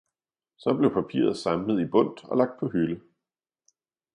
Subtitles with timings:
[0.55, 3.01] Så blev papiret samlet i bundt og lagt på hylde.